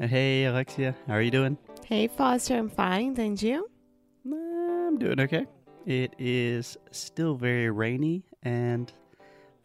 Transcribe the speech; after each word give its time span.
Hey, 0.00 0.46
Alexia, 0.46 0.94
how 1.06 1.12
are 1.12 1.20
you 1.20 1.30
doing? 1.30 1.58
Hey, 1.84 2.08
Foster, 2.08 2.56
I'm 2.56 2.70
fine. 2.70 3.20
And 3.20 3.40
you? 3.40 3.68
I'm 4.24 4.98
doing 4.98 5.20
okay. 5.20 5.44
It 5.84 6.14
is 6.18 6.78
still 6.90 7.34
very 7.34 7.68
rainy 7.68 8.24
and 8.42 8.90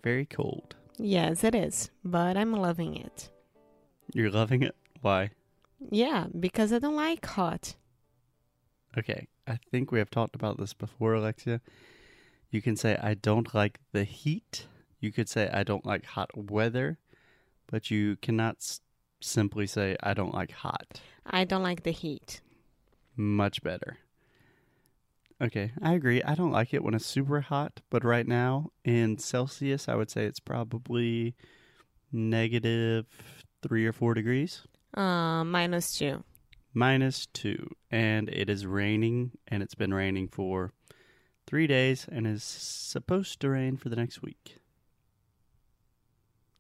very 0.04 0.26
cold. 0.26 0.76
Yes, 0.98 1.46
it 1.46 1.56
is, 1.56 1.90
but 2.04 2.36
I'm 2.36 2.52
loving 2.52 2.98
it. 2.98 3.30
You're 4.14 4.30
loving 4.30 4.62
it? 4.64 4.76
Why? 5.00 5.30
Yeah, 5.90 6.28
because 6.38 6.74
I 6.74 6.80
don't 6.80 6.98
like 6.98 7.26
hot. 7.26 7.76
Okay, 8.98 9.28
I 9.48 9.58
think 9.72 9.94
we 9.94 10.00
have 10.00 10.10
talked 10.10 10.36
about 10.36 10.58
this 10.58 10.74
before, 10.74 11.14
Alexia. 11.14 11.62
You 12.52 12.62
can 12.62 12.76
say, 12.76 12.98
I 13.02 13.14
don't 13.14 13.54
like 13.54 13.80
the 13.94 14.04
heat. 14.04 14.68
You 15.00 15.14
could 15.14 15.30
say, 15.30 15.50
I 15.54 15.64
don't 15.64 15.86
like 15.86 16.04
hot 16.04 16.30
weather, 16.36 16.98
but 17.68 17.90
you 17.90 18.18
cannot 18.18 18.80
simply 19.26 19.68
say, 19.68 19.96
I 20.02 20.14
don't 20.14 20.34
like 20.34 20.52
hot. 20.52 21.00
I 21.26 21.44
don't 21.44 21.64
like 21.64 21.84
the 21.84 21.92
heat. 21.92 22.42
Much 23.16 23.62
better. 23.64 23.98
Okay, 25.42 25.72
I 25.82 25.94
agree. 25.94 26.24
I 26.24 26.36
don't 26.36 26.52
like 26.52 26.74
it 26.74 26.84
when 26.84 26.94
it's 26.94 27.06
super 27.06 27.42
hot, 27.42 27.82
but 27.90 28.06
right 28.06 28.28
now 28.28 28.72
in 28.86 29.18
Celsius, 29.18 29.90
I 29.90 29.96
would 29.96 30.10
say 30.10 30.26
it's 30.26 30.40
probably 30.40 31.36
negative 32.12 33.06
three 33.62 33.86
or 33.86 33.92
four 33.94 34.14
degrees, 34.14 34.62
Uh, 34.94 35.44
minus 35.44 35.98
two. 35.98 36.24
minus 36.74 37.26
two. 37.28 37.76
And 37.92 38.30
it 38.30 38.50
is 38.50 38.66
raining, 38.66 39.32
and 39.48 39.62
it's 39.62 39.76
been 39.76 39.94
raining 39.94 40.28
for 40.30 40.72
three 41.48 41.68
days 41.68 42.06
and 42.10 42.26
is 42.26 42.44
supposed 42.44 43.40
to 43.42 43.50
rain 43.50 43.76
for 43.78 43.90
the 43.90 43.96
next 43.98 44.22
week. 44.22 44.58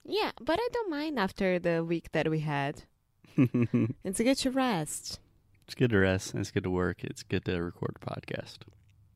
Yeah, 0.08 0.32
but 0.40 0.60
I 0.62 0.68
don't 0.72 0.90
mind 0.92 1.18
after 1.20 1.58
the 1.58 1.84
week 1.84 2.12
that 2.12 2.30
we 2.30 2.40
had. 2.42 2.84
it's 3.38 4.20
good 4.20 4.38
to 4.38 4.52
rest. 4.52 5.20
It's 5.66 5.74
good 5.74 5.90
to 5.90 5.98
rest, 5.98 6.36
it's 6.36 6.52
good 6.52 6.64
to 6.64 6.70
work, 6.70 7.04
it's 7.04 7.24
good 7.24 7.44
to 7.46 7.60
record 7.62 7.98
a 8.02 8.06
podcast. 8.06 8.60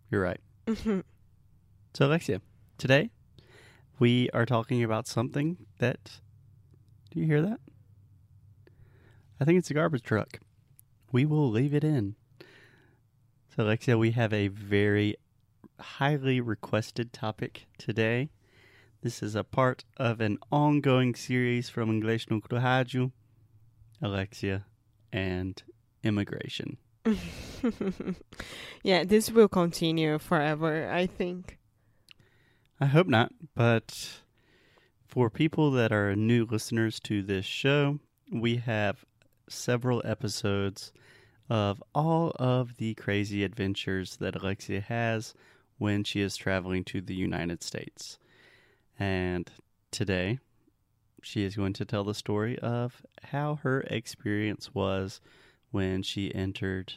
You're 0.09 0.21
right. 0.23 0.39
Mhm. 0.65 1.03
So, 1.93 2.07
Alexia, 2.07 2.41
today 2.79 3.11
we 3.99 4.29
are 4.31 4.45
talking 4.45 4.83
about 4.83 5.07
something 5.07 5.57
that. 5.77 6.19
Do 7.11 7.19
you 7.19 7.25
hear 7.27 7.41
that? 7.41 7.59
I 9.39 9.45
think 9.45 9.59
it's 9.59 9.69
a 9.71 9.73
garbage 9.75 10.03
truck. 10.03 10.39
We 11.11 11.25
will 11.25 11.49
leave 11.49 11.73
it 11.73 11.83
in. 11.83 12.15
So, 13.55 13.63
Alexia, 13.63 13.97
we 13.97 14.11
have 14.11 14.33
a 14.33 14.47
very 14.47 15.15
highly 15.79 16.41
requested 16.41 17.13
topic 17.13 17.67
today. 17.77 18.29
This 19.01 19.23
is 19.23 19.33
a 19.33 19.45
part 19.45 19.85
of 19.95 20.19
an 20.19 20.39
ongoing 20.51 21.15
series 21.15 21.69
from 21.69 21.89
English 21.89 22.29
no 22.29 22.41
Rádio, 22.41 23.13
Alexia, 24.01 24.65
and 25.13 25.63
immigration. 26.03 26.77
yeah, 28.83 29.05
this 29.05 29.31
will 29.31 29.47
continue 29.47 30.19
forever, 30.19 30.91
I 30.91 31.05
think. 31.05 31.57
I 32.81 32.87
hope 32.87 33.07
not, 33.07 33.31
but 33.55 34.21
for 35.07 35.29
people 35.29 35.71
that 35.71 35.93
are 35.93 36.13
new 36.13 36.43
listeners 36.43 36.99
to 37.01 37.23
this 37.23 37.45
show, 37.45 37.99
we 38.33 38.57
have 38.57 39.05
several 39.47 40.01
episodes 40.03 40.91
of 41.49 41.81
all 41.95 42.33
of 42.35 42.75
the 42.75 42.95
crazy 42.95 43.45
adventures 43.45 44.17
that 44.17 44.35
Alexia 44.35 44.81
has 44.81 45.33
when 45.77 46.03
she 46.03 46.19
is 46.19 46.35
traveling 46.35 46.83
to 46.83 46.99
the 46.99 47.15
United 47.15 47.63
States. 47.63 48.19
And 48.99 49.49
today, 49.91 50.39
she 51.23 51.43
is 51.43 51.55
going 51.55 51.73
to 51.73 51.85
tell 51.85 52.03
the 52.03 52.13
story 52.13 52.59
of 52.59 53.01
how 53.23 53.55
her 53.63 53.81
experience 53.81 54.73
was 54.73 55.21
when 55.71 56.03
she 56.03 56.33
entered 56.35 56.93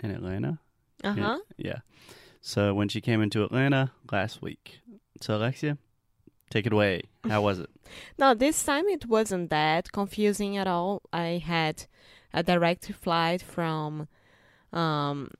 in 0.00 0.10
Atlanta. 0.10 0.58
Uh 1.02 1.12
huh. 1.12 1.38
Yeah. 1.56 1.78
So 2.40 2.74
when 2.74 2.88
she 2.88 3.00
came 3.00 3.22
into 3.22 3.44
Atlanta 3.44 3.92
last 4.10 4.42
week. 4.42 4.80
So 5.20 5.36
Alexia, 5.36 5.78
take 6.50 6.66
it 6.66 6.72
away. 6.72 7.02
How 7.28 7.42
was 7.42 7.58
it? 7.58 7.70
No, 8.18 8.34
this 8.34 8.64
time 8.64 8.86
it 8.88 9.06
wasn't 9.06 9.50
that 9.50 9.92
confusing 9.92 10.56
at 10.56 10.66
all. 10.66 11.02
I 11.12 11.42
had 11.44 11.84
a 12.32 12.42
direct 12.42 12.90
flight 12.92 13.42
from 13.42 14.08
um, 14.72 15.30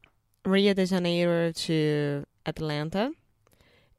Rio 0.45 0.75
de 0.75 0.87
Janeiro 0.87 1.51
to 1.53 2.27
Atlanta, 2.47 3.13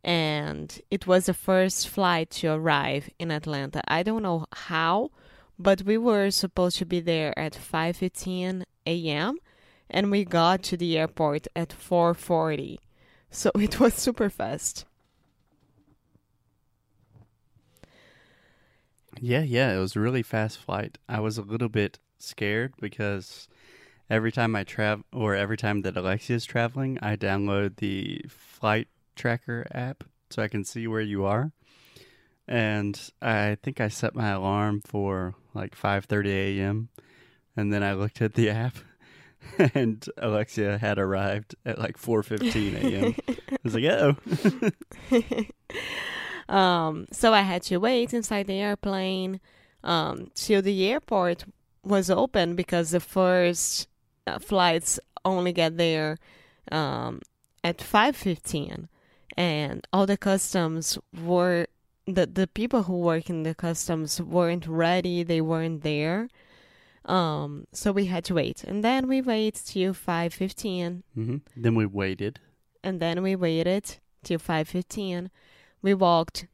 and 0.05 0.79
it 0.91 1.07
was 1.07 1.25
the 1.25 1.33
first 1.33 1.89
flight 1.89 2.29
to 2.29 2.49
arrive 2.49 3.09
in 3.17 3.31
Atlanta. 3.31 3.81
I 3.87 4.03
don't 4.03 4.21
know 4.21 4.45
how, 4.53 5.09
but 5.57 5.81
we 5.81 5.97
were 5.97 6.29
supposed 6.29 6.77
to 6.77 6.85
be 6.85 6.99
there 6.99 7.37
at 7.37 7.53
5:15 7.53 8.63
a.m. 8.85 9.37
and 9.89 10.11
we 10.11 10.23
got 10.23 10.61
to 10.63 10.77
the 10.77 10.95
airport 10.97 11.47
at 11.55 11.69
4:40. 11.69 12.77
So 13.31 13.51
it 13.55 13.79
was 13.79 13.95
super 13.95 14.29
fast. 14.29 14.85
Yeah, 19.19 19.41
yeah, 19.41 19.73
it 19.73 19.79
was 19.79 19.95
a 19.95 19.99
really 20.01 20.23
fast 20.23 20.59
flight. 20.59 20.99
I 21.09 21.19
was 21.19 21.37
a 21.39 21.41
little 21.41 21.69
bit 21.69 21.97
scared 22.19 22.73
because 22.79 23.47
every 24.07 24.31
time 24.31 24.55
I 24.55 24.63
travel 24.63 25.05
or 25.11 25.33
every 25.33 25.57
time 25.57 25.81
that 25.81 25.97
Alexia 25.97 26.35
is 26.35 26.45
traveling, 26.45 26.99
I 27.01 27.15
download 27.15 27.77
the 27.77 28.25
flight 28.27 28.89
tracker 29.15 29.65
app 29.71 30.03
so 30.29 30.41
I 30.41 30.47
can 30.47 30.63
see 30.63 30.87
where 30.87 31.01
you 31.01 31.25
are. 31.25 31.51
And 32.47 32.99
I 33.21 33.57
think 33.63 33.81
I 33.81 33.87
set 33.87 34.15
my 34.15 34.29
alarm 34.29 34.81
for 34.85 35.35
like 35.53 35.75
5:30 35.75 36.59
a.m. 36.59 36.89
and 37.57 37.73
then 37.73 37.83
I 37.83 37.93
looked 37.93 38.21
at 38.21 38.35
the 38.35 38.49
app 38.49 38.77
and 39.73 40.07
Alexia 40.17 40.77
had 40.77 40.99
arrived 40.99 41.55
at 41.65 41.79
like 41.79 41.97
4:15 41.97 42.75
a.m. 42.83 43.15
I 43.27 43.57
was 43.63 43.73
like, 43.73 43.85
"Oh." 43.85 44.15
um, 46.53 47.07
so 47.11 47.33
I 47.33 47.41
had 47.41 47.63
to 47.63 47.77
wait 47.77 48.13
inside 48.13 48.47
the 48.47 48.59
airplane 48.59 49.39
um, 49.83 50.29
till 50.35 50.61
the 50.61 50.85
airport 50.87 51.45
was 51.83 52.09
open 52.09 52.55
because 52.55 52.91
the 52.91 52.99
first 52.99 53.87
uh, 54.27 54.39
flights 54.39 54.99
only 55.23 55.53
get 55.53 55.77
there 55.77 56.17
um, 56.71 57.21
at 57.63 57.77
5.15 57.77 58.87
and 59.37 59.85
all 59.91 60.05
the 60.05 60.17
customs 60.17 60.97
were 61.23 61.67
the, 62.07 62.25
the 62.25 62.47
people 62.47 62.83
who 62.83 62.97
work 62.99 63.29
in 63.29 63.43
the 63.43 63.55
customs 63.55 64.21
weren't 64.21 64.67
ready 64.67 65.23
they 65.23 65.41
weren't 65.41 65.81
there 65.83 66.27
um, 67.05 67.67
so 67.71 67.91
we 67.91 68.05
had 68.05 68.23
to 68.25 68.33
wait 68.33 68.63
and 68.63 68.83
then 68.83 69.07
we 69.07 69.21
waited 69.21 69.61
till 69.65 69.93
5.15 69.93 71.03
hmm 71.13 71.37
Then 71.55 71.75
we 71.75 71.85
waited. 71.85 72.39
and 72.83 72.99
then 72.99 73.21
we 73.21 73.35
waited 73.35 73.97
till 74.23 74.39
5:15. 74.39 75.29
We 75.81 75.93
walked 75.93 76.47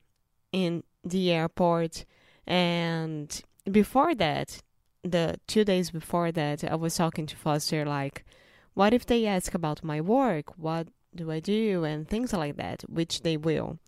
in 0.52 0.84
the 1.06 1.32
airport 1.32 2.06
and 2.46 3.42
before 3.72 4.14
that, 4.16 4.62
the 5.04 5.36
2 5.48 5.64
days 5.64 5.92
before 5.92 6.32
that, 6.34 6.64
I 6.64 6.76
was 6.76 6.96
talking 6.96 7.26
to 7.28 7.36
Foster 7.38 7.86
like 7.86 8.26
what 8.74 8.94
if 8.94 9.06
they 9.06 9.26
ask 9.26 9.54
about 9.54 9.84
my 9.84 10.00
work? 10.02 10.58
What 10.58 10.88
do 11.16 11.32
I 11.32 11.40
do 11.40 11.84
and 11.84 12.08
things 12.08 12.34
like 12.34 12.58
that, 12.58 12.84
which 12.90 13.22
they 13.22 13.38
will. 13.38 13.80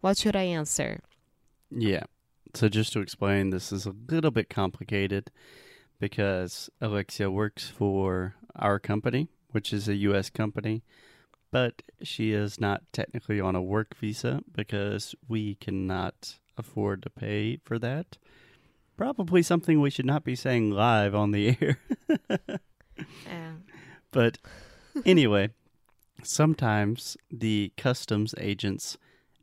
What 0.00 0.18
should 0.18 0.36
I 0.36 0.42
answer? 0.42 1.00
Yeah. 1.70 2.04
So 2.54 2.68
just 2.68 2.92
to 2.94 3.00
explain, 3.00 3.50
this 3.50 3.72
is 3.72 3.86
a 3.86 3.94
little 4.08 4.30
bit 4.30 4.48
complicated 4.50 5.30
because 6.00 6.70
Alexia 6.80 7.30
works 7.30 7.68
for 7.68 8.34
our 8.56 8.78
company, 8.78 9.28
which 9.50 9.72
is 9.72 9.86
a 9.88 9.94
U.S. 9.96 10.30
company, 10.30 10.82
but 11.50 11.82
she 12.02 12.32
is 12.32 12.60
not 12.60 12.82
technically 12.92 13.40
on 13.40 13.54
a 13.54 13.62
work 13.62 13.94
visa 13.96 14.42
because 14.54 15.14
we 15.28 15.54
cannot 15.56 16.38
afford 16.56 17.02
to 17.02 17.10
pay 17.10 17.58
for 17.64 17.78
that. 17.78 18.16
Probably 18.96 19.42
something 19.42 19.80
we 19.80 19.90
should 19.90 20.06
not 20.06 20.24
be 20.24 20.34
saying 20.34 20.70
live 20.70 21.14
on 21.14 21.30
the 21.30 21.56
air. 21.60 21.78
Uh, 22.98 23.56
But 24.10 24.38
anyway, 25.06 25.50
sometimes 26.24 27.16
the 27.30 27.72
customs 27.76 28.34
agents 28.38 28.98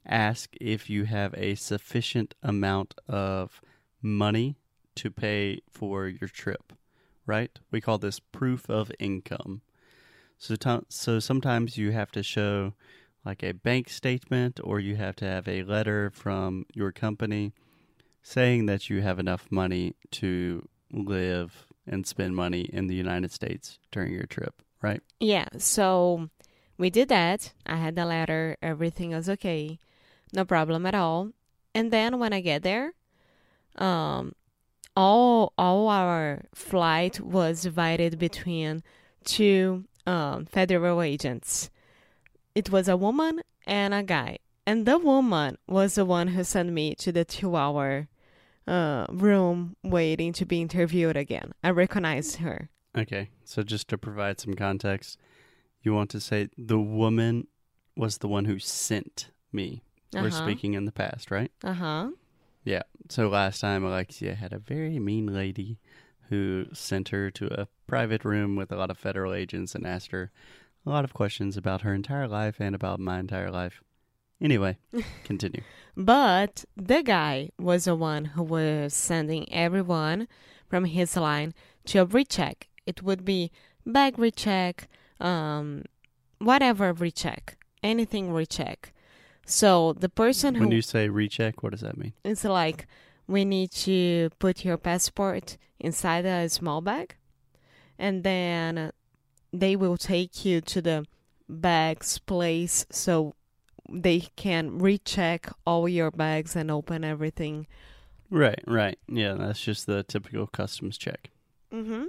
ask 0.06 0.56
if 0.62 0.89
you 0.89 1.06
have 1.06 1.33
a 1.35 1.56
sufficient 1.56 2.33
amount 2.41 2.95
of 3.07 3.62
money 4.01 4.57
to 4.95 5.12
pay 5.12 5.59
for 5.69 6.07
your 6.07 6.27
trip, 6.27 6.74
right? 7.25 7.51
We 7.71 7.81
call 7.81 7.97
this 7.97 8.19
proof 8.19 8.69
of 8.69 8.91
income. 9.00 9.62
So, 10.38 10.56
so 10.89 11.19
sometimes 11.19 11.77
you 11.77 11.91
have 11.91 12.12
to 12.12 12.24
show 12.24 12.74
like 13.25 13.44
a 13.44 13.53
bank 13.53 13.89
statement 13.89 14.59
or 14.63 14.79
you 14.79 14.95
have 14.95 15.15
to 15.18 15.25
have 15.25 15.47
a 15.47 15.63
letter 15.63 16.12
from 16.13 16.65
your 16.74 16.91
company 16.91 17.53
saying 18.24 18.65
that 18.68 18.89
you 18.89 19.01
have 19.01 19.19
enough 19.19 19.47
money 19.50 19.95
to 20.12 20.68
live 20.91 21.65
and 21.85 22.06
spend 22.06 22.35
money 22.35 22.62
in 22.62 22.88
the 22.88 22.95
United 22.95 23.31
States 23.31 23.79
during 23.91 24.13
your 24.13 24.25
trip, 24.25 24.62
right? 24.81 25.01
Yeah, 25.19 25.47
so 25.57 26.29
we 26.77 26.89
did 26.89 27.09
that. 27.09 27.53
I 27.65 27.77
had 27.77 27.95
the 27.95 28.06
letter, 28.06 28.57
everything 28.62 29.12
was 29.12 29.29
okay. 29.29 29.79
No 30.33 30.45
problem 30.45 30.85
at 30.85 30.95
all. 30.95 31.31
And 31.74 31.91
then 31.91 32.19
when 32.19 32.33
I 32.33 32.41
get 32.41 32.63
there, 32.63 32.94
um 33.75 34.33
all 34.95 35.53
all 35.57 35.88
our 35.89 36.41
flight 36.56 37.19
was 37.19 37.62
divided 37.62 38.18
between 38.18 38.81
two 39.24 39.85
um, 40.07 40.45
federal 40.45 41.01
agents. 41.01 41.69
It 42.56 42.71
was 42.71 42.88
a 42.88 42.97
woman 42.97 43.41
and 43.68 43.94
a 43.94 44.01
guy, 44.01 44.39
and 44.65 44.88
the 44.88 44.97
woman 44.97 45.57
was 45.68 45.95
the 45.95 46.06
one 46.06 46.29
who 46.29 46.44
sent 46.44 46.71
me 46.71 46.95
to 46.95 47.12
the 47.12 47.24
two-hour 47.24 48.07
uh, 48.68 49.06
room 49.09 49.75
waiting 49.83 50.33
to 50.33 50.45
be 50.45 50.62
interviewed 50.62 51.15
again. 51.15 51.51
I 51.63 51.69
recognized 51.69 52.38
her. 52.38 52.69
Okay, 52.97 53.29
so 53.44 53.62
just 53.62 53.88
to 53.89 53.97
provide 53.97 54.39
some 54.39 54.56
context, 54.56 55.19
you 55.88 55.94
want 55.94 56.10
to 56.12 56.19
say 56.19 56.50
the 56.57 56.80
woman 56.80 57.48
was 57.95 58.18
the 58.19 58.28
one 58.28 58.45
who 58.45 58.60
sent 58.60 59.31
me. 59.51 59.81
We're 60.13 60.28
Uh-huh. 60.28 60.44
speaking 60.45 60.74
in 60.74 60.84
the 60.86 60.92
past, 61.04 61.31
right? 61.31 61.51
Uh 61.63 61.74
huh. 61.84 62.10
Yeah. 62.63 62.84
So 63.10 63.22
last 63.30 63.62
time 63.62 63.84
Alexia 63.86 64.36
had 64.36 64.51
a 64.54 64.60
very 64.74 65.00
mean 65.00 65.28
lady 65.42 65.80
who 66.30 66.66
sent 66.74 67.10
her 67.10 67.31
to 67.31 67.45
a 67.62 67.68
private 67.88 68.24
room 68.25 68.57
with 68.60 68.69
a 68.72 68.75
lot 68.81 68.92
of 68.92 68.98
federal 68.98 69.34
agents 69.34 69.74
and 69.75 69.88
asked 69.95 70.12
her 70.12 70.25
a 70.86 70.89
lot 70.89 71.06
of 71.06 71.13
questions 71.13 71.56
about 71.57 71.81
her 71.86 71.94
entire 71.94 72.28
life 72.28 72.57
and 72.66 72.75
about 72.75 73.00
my 73.00 73.18
entire 73.19 73.51
life. 73.62 73.81
Anyway, 74.42 74.74
continue. 75.24 75.63
But 75.95 76.66
the 76.75 77.01
guy 77.01 77.50
was 77.57 77.86
the 77.86 77.95
one 77.95 78.25
who 78.36 78.44
was 78.44 78.94
sending 78.94 79.44
everyone 79.51 80.28
from 80.69 80.84
his 80.86 81.16
line 81.16 81.54
to 81.86 82.00
a 82.00 82.06
recheck. 82.06 82.68
It 82.86 83.01
would 83.01 83.24
be 83.24 83.51
bag 83.86 84.19
recheck, 84.19 84.88
um, 85.19 85.84
whatever 86.40 86.94
recheck, 86.94 87.58
anything 87.84 88.31
recheck. 88.31 88.94
So 89.46 89.94
the 89.94 90.10
person 90.10 90.56
who 90.56 90.62
When 90.62 90.72
you 90.72 90.81
say 90.81 91.10
recheck, 91.10 91.64
what 91.64 91.72
does 91.72 91.81
that 91.81 91.98
mean? 91.98 92.14
it's 92.24 92.44
like 92.44 92.88
we 93.28 93.46
need 93.46 93.72
to 93.72 94.30
put 94.40 94.64
your 94.66 94.78
passport 94.78 95.58
inside 95.80 96.25
a 96.25 96.50
small 96.50 96.81
bag, 96.81 97.16
and 97.98 98.24
then 98.24 98.92
they 99.54 99.75
will 99.75 99.98
take 99.98 100.44
you 100.46 100.62
to 100.62 100.81
the 100.81 101.06
bags 101.50 102.20
place 102.20 102.86
so 102.90 103.34
they 103.90 104.20
can 104.36 104.80
recheck 104.80 105.50
all 105.66 105.88
your 105.88 106.12
bags 106.12 106.56
and 106.56 106.70
open 106.70 107.04
everything. 107.06 107.68
Right, 108.30 108.62
right. 108.68 109.00
Yeah, 109.08 109.34
that's 109.34 109.62
just 109.62 109.86
the 109.88 110.04
typical 110.04 110.48
customs 110.48 110.98
check. 110.98 111.30
Mm-hmm. 111.74 112.06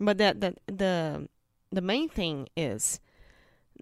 But 0.00 0.18
that 0.18 0.40
the 0.40 0.56
the 0.66 1.28
the 1.72 1.80
main 1.80 2.08
thing 2.08 2.48
is 2.56 3.00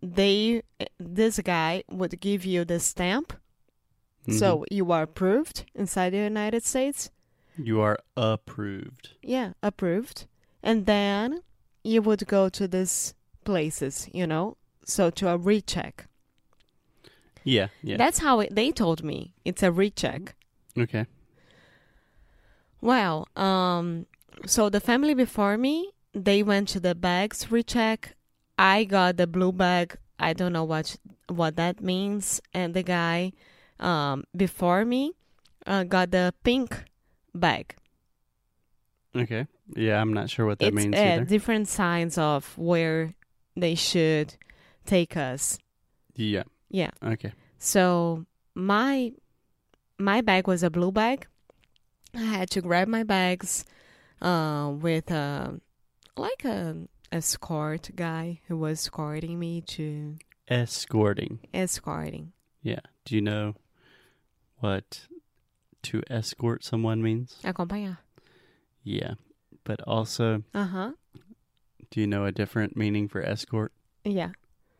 they 0.02 0.62
this 0.98 1.38
guy 1.40 1.82
would 1.90 2.20
give 2.20 2.44
you 2.44 2.64
the 2.64 2.78
stamp, 2.81 3.32
Mhm. 4.26 4.38
so 4.38 4.64
you 4.70 4.92
are 4.92 5.02
approved 5.02 5.64
inside 5.75 6.10
the 6.10 6.19
United 6.19 6.62
States. 6.64 7.10
you 7.58 7.81
are 7.81 7.98
approved. 8.16 9.10
Yeah, 9.22 9.52
approved. 9.62 10.26
And 10.62 10.87
then 10.87 11.42
you 11.84 12.00
would 12.02 12.26
go 12.26 12.48
to 12.48 12.66
these 12.69 13.14
places, 13.44 14.08
you 14.14 14.26
know, 14.26 14.56
so 14.84 15.10
to 15.10 15.28
a 15.28 15.37
recheck. 15.37 16.06
Yeah, 17.44 17.69
yeah. 17.82 17.96
That's 17.98 18.19
how 18.20 18.40
it, 18.40 18.54
they 18.54 18.70
told 18.72 19.02
me. 19.02 19.34
It's 19.44 19.62
a 19.62 19.70
recheck. 19.72 20.34
okay. 20.78 21.06
Well, 22.81 23.28
um, 23.37 24.06
so 24.46 24.70
the 24.70 24.81
family 24.81 25.14
before 25.14 25.58
me, 25.58 25.90
they 26.12 26.42
went 26.42 26.68
to 26.68 26.80
the 26.80 26.94
bags 26.94 27.50
recheck. 27.50 28.16
I 28.58 28.84
got 28.84 29.16
the 29.16 29.26
blue 29.26 29.52
bag. 29.52 29.96
I 30.18 30.32
don't 30.32 30.52
know 30.52 30.64
what 30.64 30.96
what 31.28 31.56
that 31.56 31.80
means. 31.80 32.40
And 32.52 32.74
the 32.74 32.82
guy 32.82 33.32
um, 33.78 34.24
before 34.36 34.84
me 34.84 35.12
uh, 35.66 35.84
got 35.84 36.10
the 36.10 36.34
pink 36.42 36.84
bag. 37.34 37.74
Okay. 39.14 39.46
Yeah, 39.74 40.00
I'm 40.00 40.12
not 40.12 40.30
sure 40.30 40.46
what 40.46 40.58
that 40.58 40.66
it's 40.68 40.76
means 40.76 40.96
uh, 40.96 41.24
different 41.26 41.68
signs 41.68 42.18
of 42.18 42.56
where 42.58 43.14
they 43.56 43.74
should 43.74 44.34
take 44.86 45.16
us. 45.16 45.58
yeah. 46.14 46.44
Yeah. 46.72 46.90
Okay. 47.02 47.32
So 47.58 48.26
my 48.54 49.12
my 49.98 50.20
bag 50.20 50.46
was 50.46 50.62
a 50.62 50.70
blue 50.70 50.92
bag. 50.92 51.26
I 52.14 52.22
had 52.22 52.50
to 52.50 52.60
grab 52.60 52.88
my 52.88 53.02
bags 53.02 53.64
uh, 54.22 54.70
with 54.74 55.10
a 55.10 55.60
like 56.16 56.44
a 56.44 56.86
escort 57.12 57.90
guy 57.96 58.40
who 58.48 58.56
was 58.56 58.78
escorting 58.80 59.38
me 59.38 59.60
to 59.62 60.16
Escorting. 60.48 61.38
escorting. 61.54 62.32
Yeah. 62.62 62.80
Do 63.04 63.14
you 63.14 63.20
know 63.22 63.54
what 64.58 65.06
to 65.84 66.02
escort 66.10 66.64
someone 66.64 67.02
means? 67.02 67.38
Acompanhar. 67.44 67.98
Yeah. 68.82 69.14
But 69.64 69.80
also, 69.86 70.42
Uh 70.54 70.64
huh. 70.66 70.92
do 71.90 72.00
you 72.00 72.06
know 72.06 72.24
a 72.24 72.32
different 72.32 72.76
meaning 72.76 73.08
for 73.08 73.22
escort? 73.22 73.72
Yeah. 74.04 74.30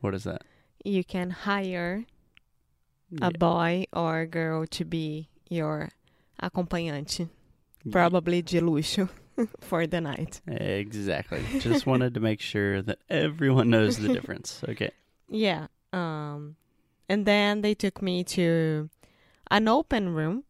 What 0.01 0.15
is 0.15 0.25
that? 0.25 0.43
You 0.85 1.05
can 1.05 1.31
hire 1.31 2.05
a 3.21 3.31
boy 3.33 3.87
or 3.93 4.21
a 4.21 4.27
girl 4.27 4.67
to 4.67 4.85
be 4.85 5.29
your 5.49 5.91
acompanhante, 6.43 7.29
Yeah. 7.85 7.93
probably 7.93 8.43
de 8.43 8.61
luxo 8.61 9.09
for 9.61 9.87
the 9.87 10.01
night. 10.01 10.41
Exactly. 10.47 11.43
Just 11.61 11.87
wanted 11.87 12.15
to 12.15 12.21
make 12.21 12.41
sure 12.41 12.83
that 12.83 12.99
everyone 13.09 13.71
knows 13.71 13.97
the 13.99 14.09
difference. 14.13 14.63
Okay. 14.69 14.91
Yeah. 15.29 15.67
Um, 15.93 16.57
and 17.09 17.27
then 17.27 17.63
they 17.63 17.75
took 17.75 18.01
me 18.03 18.23
to 18.25 18.89
an 19.51 19.67
open 19.69 20.15
room 20.15 20.45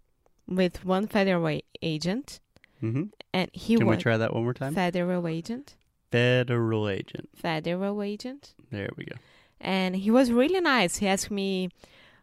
with 0.47 0.85
one 0.85 1.07
federal 1.07 1.61
agent, 1.83 2.41
hmm 2.81 3.05
and 3.33 3.49
he 3.53 3.77
Can 3.77 3.87
we 3.87 3.97
try 3.97 4.17
that 4.17 4.35
one 4.35 4.43
more 4.43 4.53
time? 4.55 4.75
federal 4.75 5.27
agent, 5.29 5.77
Federal 6.11 6.89
agent. 6.89 7.29
federal 7.37 8.03
agent, 8.03 8.55
There 8.71 8.91
we 8.97 9.05
go. 9.05 9.17
and 9.61 9.95
he 9.97 10.11
was 10.11 10.33
really 10.33 10.61
nice. 10.61 10.97
He 10.97 11.07
asked 11.07 11.31
me, 11.31 11.71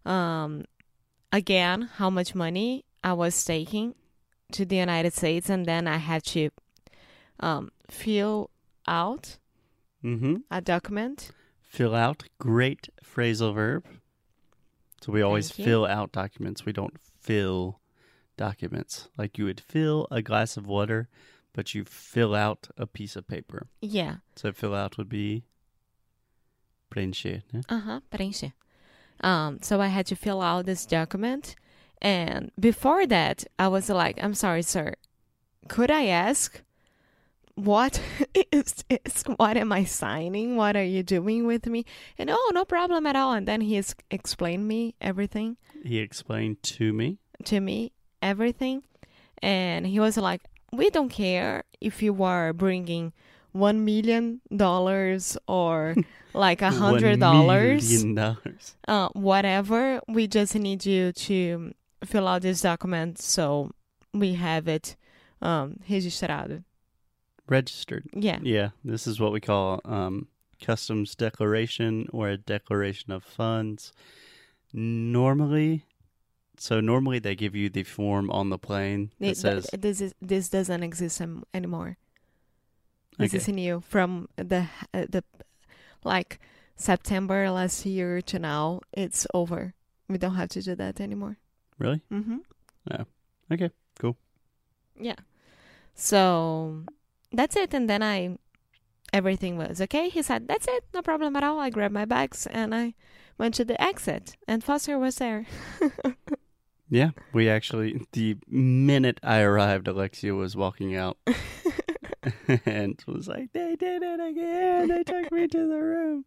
um, 0.06 0.66
again 1.32 1.84
how 1.96 2.10
much 2.10 2.36
money 2.36 2.84
I 3.04 3.14
was 3.14 3.44
taking 3.44 3.96
to 4.52 4.66
the 4.66 4.78
United 4.78 5.14
States, 5.14 5.50
and 5.50 5.66
then 5.66 5.88
I 5.88 5.98
had 5.98 6.24
to, 6.26 6.50
um, 7.40 7.72
fill 7.90 8.50
out 8.88 9.38
hmm 10.02 10.38
a 10.52 10.62
document. 10.62 11.32
Fill 11.62 11.94
out. 11.94 12.24
Great 12.40 12.90
phrasal 13.04 13.54
verb. 13.54 13.86
So 15.02 15.12
we 15.12 15.22
always 15.22 15.52
fill 15.52 15.86
out 15.86 16.12
documents. 16.12 16.66
We 16.66 16.72
don't 16.74 16.96
fill 17.20 17.80
documents. 18.38 19.10
Like 19.18 19.38
you 19.38 19.46
would 19.46 19.60
fill 19.60 20.08
a 20.10 20.22
glass 20.22 20.58
of 20.58 20.66
water, 20.66 21.08
but 21.54 21.76
you 21.76 21.84
fill 21.86 22.34
out 22.34 22.70
a 22.78 22.88
piece 22.88 23.16
of 23.16 23.28
paper. 23.28 23.68
Yeah. 23.82 24.18
So 24.36 24.52
fill 24.54 24.74
out 24.74 24.98
would 24.98 25.10
be 25.10 25.44
preencher. 26.90 27.44
né? 27.54 27.64
Uh-huh, 27.70 28.00
preencher. 28.12 28.54
Um, 29.22 29.60
so 29.62 29.82
I 29.82 29.88
had 29.88 30.06
to 30.08 30.16
fill 30.16 30.42
out 30.42 30.66
this 30.66 30.86
document. 30.86 31.56
And 32.02 32.52
before 32.60 33.08
that, 33.08 33.46
I 33.58 33.68
was 33.68 33.90
like, 33.90 34.22
I'm 34.24 34.34
sorry, 34.34 34.62
sir. 34.62 34.94
Could 35.68 35.92
I 35.92 36.06
ask 36.06 36.62
what 37.56 38.00
is 38.52 38.76
this? 38.88 39.24
What 39.24 39.58
am 39.58 39.72
I 39.72 39.84
signing? 39.84 40.56
What 40.56 40.76
are 40.78 40.84
you 40.84 41.02
doing 41.04 41.48
with 41.48 41.66
me? 41.66 41.86
And 42.18 42.30
oh, 42.30 42.52
no 42.54 42.66
problem 42.66 43.08
at 43.08 43.16
all. 43.16 43.34
And 43.34 43.48
then 43.48 43.62
he 43.62 43.82
explained 44.12 44.68
me 44.68 44.96
everything 45.02 45.58
He 45.84 45.98
explained 45.98 46.62
to 46.64 46.94
me. 46.94 47.18
to 47.46 47.60
me, 47.60 47.92
everything. 48.22 48.84
And 49.42 49.86
he 49.88 50.00
was 50.00 50.18
like, 50.18 50.42
we 50.72 50.90
don't 50.90 51.10
care 51.10 51.64
if 51.82 52.04
you 52.04 52.24
are 52.24 52.54
bringing 52.54 53.14
one 53.54 53.84
million 53.86 54.42
dollars 54.56 55.38
or 55.48 55.96
like 56.34 56.62
a 56.62 56.70
hundred 56.70 57.20
dollars. 57.20 57.90
uh, 58.88 59.10
whatever. 59.14 60.00
We 60.08 60.28
just 60.28 60.54
need 60.54 60.86
you 60.86 61.12
to 61.12 61.74
fill 62.06 62.28
out 62.28 62.42
this 62.42 62.62
document 62.62 63.20
so 63.20 63.72
we 64.14 64.34
have 64.36 64.68
it 64.68 64.96
um, 65.42 65.80
registrado. 65.90 66.64
Registered. 67.48 68.06
Yeah. 68.14 68.40
Yeah, 68.42 68.70
this 68.84 69.08
is 69.08 69.20
what 69.20 69.32
we 69.32 69.40
call 69.40 69.80
um, 69.86 70.28
customs 70.62 71.16
declaration 71.16 72.08
or 72.12 72.30
a 72.30 72.38
declaration 72.38 73.12
of 73.12 73.24
funds. 73.24 73.94
Normally, 74.74 75.86
so 76.58 76.80
normally 76.82 77.20
they 77.20 77.36
give 77.36 77.56
you 77.56 77.70
the 77.70 77.84
form 77.84 78.30
on 78.32 78.50
the 78.50 78.58
plane 78.58 79.12
that 79.20 79.30
It- 79.30 79.38
says 79.38 79.68
th- 79.68 79.82
this 79.82 80.02
is 80.02 80.14
this 80.22 80.50
doesn't 80.50 80.84
exist 80.84 81.22
anymore. 81.54 81.98
This 83.18 83.32
Okay. 83.34 83.38
is 83.38 83.48
new 83.48 83.82
from 83.82 84.28
the 84.36 84.68
uh, 84.94 85.06
the 85.10 85.24
like 86.04 86.40
September 86.76 87.50
last 87.50 87.86
year 87.86 88.22
to 88.24 88.40
now. 88.40 88.82
It's 88.92 89.26
over. 89.34 89.74
We 90.10 90.18
don't 90.18 90.36
have 90.36 90.50
to 90.50 90.62
do 90.62 90.76
that 90.76 91.00
anymore. 91.02 91.38
Really 91.80 92.02
Mm-hmm. 92.12 92.38
Yeah. 92.90 93.04
Okay, 93.52 93.70
cool. 94.00 94.18
Yeah. 95.00 95.16
So 95.96 96.84
that's 97.32 97.56
it. 97.56 97.74
And 97.74 97.90
then 97.90 98.04
I, 98.04 98.38
everything 99.14 99.58
was 99.58 99.82
okay. 99.82 100.10
He 100.10 100.22
said, 100.22 100.48
that's 100.48 100.68
it. 100.68 100.86
No 100.94 101.02
problem 101.02 101.36
at 101.36 101.44
all. 101.44 101.60
I 101.60 101.70
grabbed 101.70 101.94
my 101.94 102.06
bags 102.06 102.48
and 102.48 102.74
I 102.74 102.94
went 103.38 103.56
to 103.56 103.66
the 103.66 103.82
exit 103.82 104.36
and 104.48 104.64
Foster 104.64 104.98
was 104.98 105.18
there. 105.18 105.46
Yeah, 106.90 107.10
we 107.34 107.50
actually 107.50 108.02
the 108.14 108.38
minute 108.48 109.20
I 109.22 109.42
arrived, 109.42 109.90
Alexia 109.90 110.34
was 110.34 110.56
walking 110.56 110.96
out 110.96 111.18
and 112.66 113.04
was 113.06 113.28
like, 113.28 113.52
"They 113.52 113.76
did 113.76 114.04
it 114.04 114.20
again! 114.22 114.88
They 114.88 115.04
took 115.04 115.30
me 115.32 115.48
to 115.48 115.68
the 115.68 115.82
room." 115.82 116.26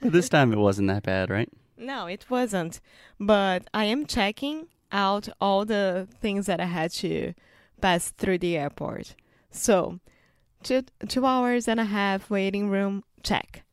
But 0.00 0.10
this 0.10 0.28
time 0.28 0.52
it 0.52 0.58
wasn't 0.58 0.88
that 0.88 1.04
bad, 1.04 1.30
right? 1.30 1.48
No, 1.76 2.06
it 2.06 2.28
wasn't. 2.28 2.80
But 3.20 3.68
I 3.72 3.84
am 3.84 4.06
checking 4.06 4.66
out 4.92 5.28
all 5.40 5.64
the 5.64 6.08
things 6.20 6.46
that 6.46 6.60
I 6.60 6.66
had 6.66 6.92
to 6.92 7.34
pass 7.80 8.10
through 8.10 8.38
the 8.38 8.56
airport. 8.56 9.14
So, 9.50 9.98
two 10.62 10.82
two 11.08 11.26
hours 11.26 11.68
and 11.68 11.80
a 11.80 11.84
half 11.84 12.30
waiting 12.30 12.68
room 12.68 13.04
check. 13.22 13.64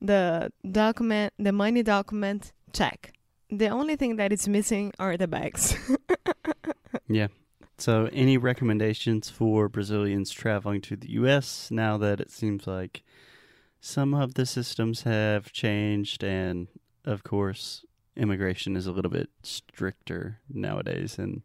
The 0.00 0.52
document, 0.70 1.32
the 1.38 1.52
money 1.52 1.82
document 1.82 2.52
check. 2.72 3.12
The 3.50 3.68
only 3.68 3.96
thing 3.96 4.16
that 4.16 4.32
is 4.32 4.46
missing 4.46 4.92
are 4.98 5.16
the 5.16 5.26
bags. 5.26 5.74
Yeah. 7.08 7.28
So, 7.78 8.08
any 8.12 8.36
recommendations 8.36 9.30
for 9.30 9.68
Brazilians 9.68 10.30
traveling 10.30 10.80
to 10.82 10.96
the 10.96 11.10
U.S. 11.12 11.70
now 11.70 11.96
that 11.98 12.20
it 12.20 12.30
seems 12.30 12.66
like 12.66 13.02
some 13.80 14.14
of 14.14 14.34
the 14.34 14.44
systems 14.44 15.02
have 15.02 15.52
changed, 15.52 16.24
and 16.24 16.68
of 17.04 17.22
course, 17.22 17.84
immigration 18.18 18.76
is 18.76 18.86
a 18.86 18.92
little 18.92 19.10
bit 19.10 19.30
stricter 19.42 20.40
nowadays 20.52 21.18
in 21.18 21.42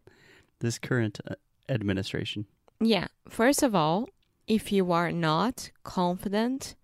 this 0.60 0.78
current 0.80 1.20
uh, 1.30 1.36
administration? 1.70 2.46
Yeah. 2.82 3.08
First 3.30 3.64
of 3.64 3.74
all, 3.76 4.10
if 4.48 4.72
you 4.72 4.92
are 4.92 5.12
not 5.12 5.72
confident 5.84 6.76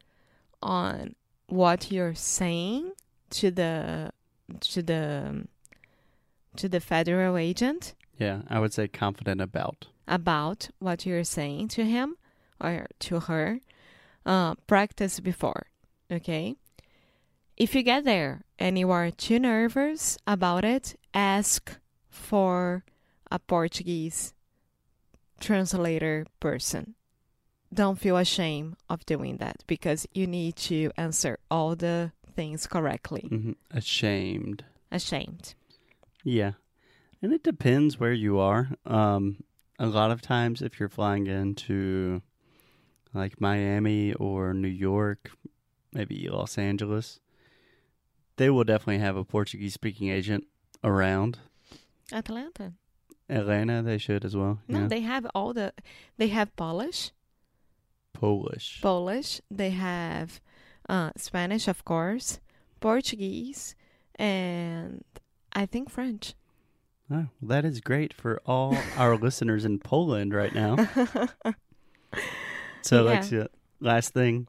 on 0.62 1.16
what 1.48 1.92
you're 1.92 2.16
saying 2.16 2.92
to 3.32 3.52
the 3.52 4.12
to 4.62 4.82
the 4.82 5.48
to 6.56 6.70
the 6.70 6.80
federal 6.80 7.38
agent 7.38 7.94
Yeah, 8.18 8.42
I 8.48 8.60
would 8.60 8.74
say 8.74 8.88
confident 8.88 9.42
about. 9.42 9.88
about 10.08 10.70
what 10.80 11.06
you're 11.06 11.24
saying 11.24 11.68
to 11.70 11.84
him 11.86 12.16
or 12.62 12.88
to 13.00 13.20
her, 13.22 13.60
uh, 14.26 14.56
practice 14.68 15.20
before. 15.20 15.68
Okay. 16.12 16.56
If 17.60 17.76
you 17.76 17.84
get 17.84 18.06
there 18.06 18.46
and 18.58 18.80
you 18.80 18.90
are 18.92 19.12
too 19.12 19.38
nervous 19.38 20.18
about 20.26 20.64
it, 20.64 20.96
ask 21.14 21.78
for 22.10 22.86
a 23.30 23.38
Portuguese 23.38 24.34
translator 25.42 26.26
person. 26.40 26.96
Don't 27.74 28.00
feel 28.00 28.18
ashamed 28.18 28.78
of 28.90 29.06
doing 29.06 29.38
that 29.38 29.64
because 29.68 30.08
you 30.14 30.26
need 30.26 30.56
to 30.56 30.90
answer 30.98 31.38
all 31.52 31.76
the 31.76 32.14
things 32.34 32.66
correctly. 32.66 33.26
hmm 33.28 33.52
Ashamed. 33.72 34.64
Ashamed. 34.92 35.54
Yeah. 36.24 36.54
And 37.22 37.34
it 37.34 37.44
depends 37.44 38.00
where 38.00 38.14
you 38.14 38.40
are. 38.40 38.70
Um, 38.86 39.44
a 39.78 39.86
lot 39.88 40.12
of 40.12 40.22
times, 40.22 40.62
if 40.62 40.80
you're 40.80 40.90
flying 40.90 41.28
into 41.28 42.22
like 43.14 43.40
Miami 43.42 44.14
or 44.14 44.54
New 44.54 44.68
York, 44.70 45.32
maybe 45.94 46.28
Los 46.30 46.58
Angeles, 46.58 47.20
they 48.40 48.50
will 48.50 48.64
definitely 48.64 49.00
have 49.00 49.18
a 49.18 49.26
Portuguese 49.26 49.74
speaking 49.74 50.10
agent 50.10 50.46
around. 50.82 51.40
Atlanta. 52.12 52.74
Atlanta, 53.30 53.84
they 53.84 53.98
should 53.98 54.24
as 54.24 54.36
well. 54.36 54.60
No, 54.68 54.82
yeah. 54.82 54.88
they 54.88 55.02
have 55.02 55.28
all 55.36 55.54
the. 55.54 55.74
They 56.18 56.30
have 56.30 56.56
Polish. 56.56 57.12
Polish. 58.14 58.80
Polish. 58.82 59.42
They 59.52 59.72
have 59.72 60.40
uh, 60.88 61.12
Spanish, 61.18 61.68
of 61.68 61.84
course, 61.84 62.40
Portuguese, 62.80 63.76
and 64.16 65.04
I 65.54 65.66
think 65.66 65.90
French. 65.90 66.34
Oh, 67.12 67.16
well, 67.16 67.30
that 67.42 67.66
is 67.66 67.82
great 67.82 68.14
for 68.14 68.42
all 68.46 68.76
our 68.98 69.18
listeners 69.28 69.66
in 69.66 69.80
Poland 69.80 70.34
right 70.34 70.56
now. 70.56 70.78
So, 72.82 73.04
Yeah. 73.04 73.12
Alexia, 73.12 73.48
last 73.82 74.14
thing, 74.14 74.48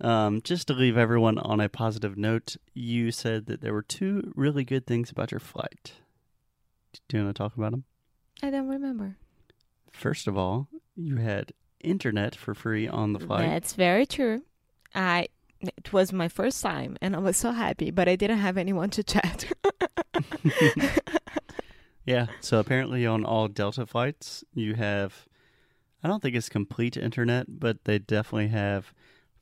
um, 0.00 0.40
just 0.42 0.66
to 0.68 0.74
leave 0.74 0.96
everyone 0.96 1.38
on 1.38 1.60
a 1.60 1.68
positive 1.68 2.16
note, 2.16 2.56
you 2.74 3.10
said 3.10 3.46
that 3.46 3.60
there 3.60 3.72
were 3.72 3.82
two 3.82 4.32
really 4.34 4.64
good 4.64 4.86
things 4.86 5.10
about 5.10 5.30
your 5.30 5.40
flight. 5.40 5.92
Do 7.08 7.18
you 7.18 7.24
want 7.24 7.36
to 7.36 7.42
talk 7.42 7.56
about 7.56 7.72
them? 7.72 7.84
I 8.42 8.50
don't 8.50 8.68
remember. 8.68 9.16
First 9.90 10.26
of 10.26 10.36
all, 10.36 10.68
you 10.96 11.16
had 11.16 11.52
internet 11.82 12.34
for 12.34 12.54
free 12.54 12.88
on 12.88 13.12
the 13.12 13.20
flight. 13.20 13.48
That's 13.48 13.74
very 13.74 14.06
true. 14.06 14.42
I 14.94 15.28
it 15.60 15.92
was 15.92 16.12
my 16.12 16.28
first 16.28 16.62
time, 16.62 16.96
and 17.02 17.14
I 17.14 17.18
was 17.18 17.36
so 17.36 17.52
happy, 17.52 17.90
but 17.90 18.08
I 18.08 18.16
didn't 18.16 18.38
have 18.38 18.56
anyone 18.56 18.88
to 18.90 19.02
chat. 19.02 19.52
Yeah. 22.10 22.26
So 22.40 22.58
apparently, 22.58 23.06
on 23.06 23.24
all 23.24 23.46
Delta 23.46 23.86
flights, 23.86 24.42
you 24.52 24.74
have. 24.74 25.26
I 26.02 26.08
don't 26.08 26.22
think 26.22 26.34
it's 26.34 26.48
complete 26.48 26.96
internet, 26.96 27.60
but 27.60 27.84
they 27.84 27.98
definitely 27.98 28.48
have 28.48 28.92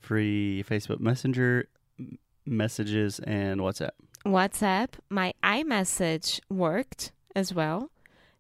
free 0.08 0.64
Facebook 0.66 1.00
Messenger 1.00 1.68
messages 2.46 3.20
and 3.20 3.60
WhatsApp. 3.60 3.90
WhatsApp, 4.24 4.88
my 5.10 5.34
iMessage 5.44 6.40
worked 6.48 7.12
as 7.36 7.52
well, 7.52 7.90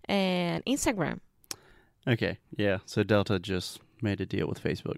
and 0.06 0.64
Instagram. 0.64 1.20
Okay. 2.06 2.38
Yeah. 2.56 2.78
So 2.86 3.02
Delta 3.02 3.38
just 3.38 3.80
made 4.00 4.22
a 4.22 4.26
deal 4.26 4.46
with 4.46 4.62
Facebook. 4.62 4.96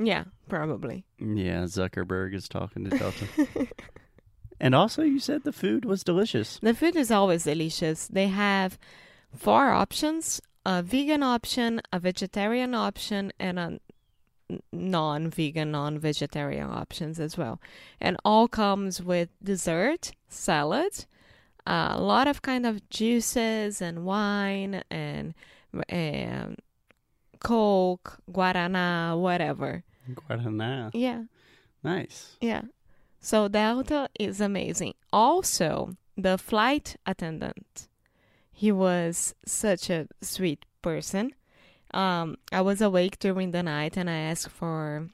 Yeah, 0.00 0.24
probably. 0.48 1.04
Yeah, 1.20 1.64
Zuckerberg 1.64 2.34
is 2.34 2.48
talking 2.48 2.88
to 2.88 2.98
Delta. 2.98 3.68
and 4.60 4.74
also, 4.74 5.02
you 5.02 5.20
said 5.20 5.44
the 5.44 5.52
food 5.52 5.84
was 5.84 6.02
delicious. 6.02 6.58
The 6.60 6.74
food 6.74 6.96
is 6.96 7.10
always 7.10 7.44
delicious. 7.44 8.08
They 8.08 8.28
have 8.28 8.78
four 9.36 9.70
options 9.70 10.40
a 10.66 10.82
vegan 10.82 11.22
option, 11.22 11.80
a 11.92 11.98
vegetarian 11.98 12.74
option, 12.74 13.32
and 13.38 13.58
a 13.58 13.80
non 14.72 15.30
vegan, 15.30 15.70
non 15.70 15.98
vegetarian 15.98 16.68
options 16.68 17.20
as 17.20 17.36
well. 17.36 17.60
And 18.00 18.16
all 18.24 18.48
comes 18.48 19.02
with 19.02 19.28
dessert, 19.42 20.12
salad, 20.28 21.06
a 21.66 22.00
lot 22.00 22.26
of 22.26 22.42
kind 22.42 22.66
of 22.66 22.88
juices 22.90 23.80
and 23.80 24.04
wine 24.04 24.82
and, 24.90 25.34
and 25.88 26.58
Coke, 27.40 28.18
Guarana, 28.30 29.18
whatever. 29.18 29.82
Guaraná. 30.08 30.90
Yeah. 30.92 31.24
Nice. 31.82 32.36
Yeah. 32.40 32.62
So 33.20 33.48
Delta 33.48 34.08
is 34.18 34.40
amazing. 34.40 34.94
Also, 35.12 35.96
the 36.16 36.38
flight 36.38 36.96
attendant, 37.06 37.88
he 38.52 38.72
was 38.72 39.34
such 39.46 39.90
a 39.90 40.08
sweet 40.20 40.64
person. 40.82 41.32
Um, 41.92 42.36
I 42.52 42.60
was 42.60 42.80
awake 42.80 43.18
during 43.18 43.50
the 43.50 43.62
night 43.62 43.96
and 43.96 44.08
I 44.08 44.18
asked 44.18 44.50
for 44.50 45.08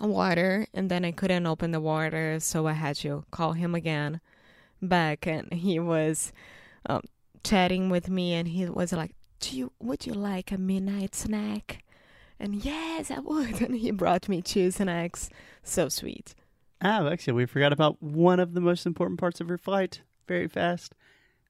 water, 0.00 0.66
and 0.72 0.90
then 0.90 1.04
I 1.04 1.12
couldn't 1.12 1.46
open 1.46 1.70
the 1.70 1.80
water, 1.80 2.40
so 2.40 2.66
I 2.66 2.72
had 2.72 2.96
to 2.96 3.24
call 3.30 3.52
him 3.52 3.74
again 3.74 4.20
back, 4.80 5.26
and 5.26 5.52
he 5.52 5.78
was 5.78 6.32
um, 6.86 7.02
chatting 7.44 7.90
with 7.90 8.08
me, 8.08 8.34
and 8.34 8.48
he 8.48 8.66
was 8.66 8.92
like, 8.92 9.14
"Do 9.40 9.56
you 9.56 9.72
would 9.80 10.06
you 10.06 10.14
like 10.14 10.50
a 10.50 10.58
midnight 10.58 11.14
snack?" 11.14 11.84
And 12.40 12.56
yes, 12.56 13.10
I 13.10 13.20
would. 13.20 13.60
And 13.62 13.76
he 13.76 13.90
brought 13.90 14.28
me 14.28 14.42
two 14.42 14.70
snacks. 14.70 15.30
So 15.62 15.88
sweet. 15.88 16.34
Ah, 16.82 17.00
Alexia, 17.00 17.32
we 17.32 17.46
forgot 17.46 17.72
about 17.72 18.02
one 18.02 18.40
of 18.40 18.54
the 18.54 18.60
most 18.60 18.86
important 18.86 19.20
parts 19.20 19.40
of 19.40 19.48
your 19.48 19.58
flight. 19.58 20.00
Very 20.26 20.48
fast. 20.48 20.94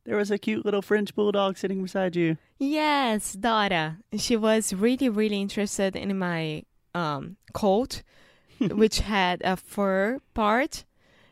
There 0.04 0.16
was 0.16 0.30
a 0.30 0.38
cute 0.38 0.64
little 0.64 0.82
French 0.82 1.14
bulldog 1.14 1.56
sitting 1.56 1.82
beside 1.82 2.16
you. 2.16 2.36
Yes, 2.58 3.34
Dora. 3.34 3.98
She 4.16 4.36
was 4.36 4.72
really, 4.72 5.08
really 5.08 5.40
interested 5.40 5.94
in 5.94 6.18
my 6.18 6.64
um, 6.94 7.36
coat, 7.52 8.02
which 8.60 9.00
had 9.00 9.40
a 9.44 9.56
fur 9.56 10.18
part, 10.34 10.84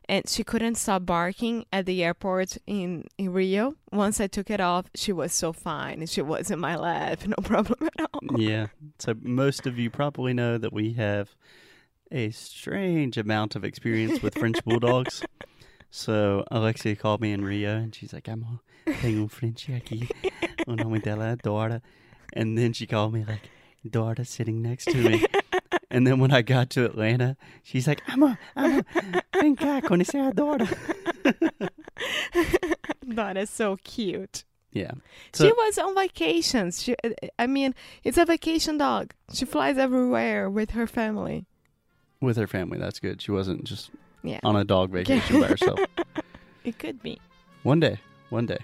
and 0.08 0.28
she 0.28 0.44
couldn't 0.44 0.76
stop 0.76 1.04
barking 1.04 1.66
at 1.72 1.86
the 1.86 2.02
airport 2.04 2.58
in, 2.66 3.04
in 3.18 3.32
Rio. 3.32 3.74
Once 3.90 4.20
I 4.20 4.28
took 4.28 4.50
it 4.50 4.60
off, 4.60 4.86
she 4.94 5.12
was 5.12 5.32
so 5.32 5.52
fine. 5.52 6.06
She 6.06 6.22
was 6.22 6.50
in 6.50 6.60
my 6.60 6.76
lap, 6.76 7.20
no 7.26 7.36
problem 7.42 7.88
at 7.98 8.08
all. 8.12 8.40
yeah. 8.40 8.68
So 9.00 9.14
most 9.20 9.66
of 9.66 9.78
you 9.78 9.90
probably 9.90 10.32
know 10.32 10.58
that 10.58 10.72
we 10.72 10.92
have 10.92 11.34
a 12.12 12.30
strange 12.30 13.16
amount 13.16 13.56
of 13.56 13.64
experience 13.64 14.22
with 14.22 14.34
French 14.36 14.56
bulldogs. 14.64 15.22
So 15.90 16.44
Alexia 16.50 16.96
called 16.96 17.20
me 17.20 17.32
in 17.32 17.44
Rio 17.44 17.76
and 17.76 17.94
she's 17.94 18.12
like, 18.12 18.28
I'm 18.28 18.60
tengo 19.00 19.22
un 19.22 19.28
French 19.28 19.66
aquí. 19.68 20.08
Dela 21.02 21.36
é 21.36 21.42
Dora. 21.42 21.82
And 22.32 22.56
then 22.56 22.72
she 22.72 22.86
called 22.86 23.12
me 23.12 23.24
like, 23.24 23.50
Dora 23.88 24.24
sitting 24.24 24.62
next 24.62 24.86
to 24.86 24.96
me. 24.96 25.24
And 25.90 26.06
then 26.06 26.20
when 26.20 26.30
I 26.30 26.42
got 26.42 26.70
to 26.70 26.84
Atlanta, 26.84 27.36
she's 27.64 27.88
like, 27.88 28.00
Ama, 28.08 28.38
Ama, 28.54 28.84
vem 29.34 29.56
cá, 29.56 29.82
conhecer 29.82 30.30
a 30.30 30.32
Dora. 30.32 30.68
that 33.02 33.36
is 33.36 33.50
so 33.50 33.76
cute. 33.82 34.44
Yeah. 34.72 34.92
she 35.34 35.50
was 35.50 35.78
on 35.78 35.96
vacations. 35.96 36.80
She, 36.80 36.94
uh, 37.02 37.10
I 37.40 37.48
mean, 37.48 37.74
it's 38.04 38.18
a 38.18 38.24
vacation 38.24 38.78
dog. 38.78 39.14
She 39.32 39.44
flies 39.44 39.78
everywhere 39.78 40.48
with 40.48 40.70
her 40.70 40.86
family. 40.86 41.46
with 42.20 42.36
her 42.36 42.46
family, 42.46 42.78
that's 42.78 43.00
good. 43.00 43.20
She 43.20 43.32
wasn't 43.32 43.64
just 43.64 43.90
Yeah. 44.22 44.40
on 44.44 44.56
a 44.56 44.64
dog 44.64 44.90
vacation 44.90 45.40
by 45.40 45.46
herself. 45.54 45.80
It 46.64 46.78
could 46.78 47.02
be. 47.02 47.18
One 47.62 47.80
day, 47.80 47.98
one 48.30 48.46
day. 48.46 48.58